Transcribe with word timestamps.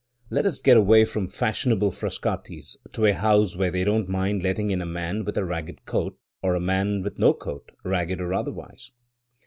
Let 0.31 0.47
us 0.47 0.63
get 0.63 0.77
away 0.77 1.05
from 1.05 1.27
fashionable 1.27 1.91
Frascati's, 1.91 2.75
to 2.93 3.05
a 3.05 3.13
house 3.13 3.55
where 3.55 3.69
they 3.69 3.83
don't 3.83 4.09
mind 4.09 4.41
letting 4.41 4.71
in 4.71 4.81
a 4.81 4.85
man 4.87 5.23
with 5.23 5.37
a 5.37 5.45
ragged 5.45 5.85
coat, 5.85 6.17
or 6.41 6.55
a 6.55 6.59
man 6.59 7.03
with 7.03 7.19
no 7.19 7.35
coat, 7.35 7.71
ragged 7.83 8.19
or 8.19 8.33
otherwise." 8.33 8.89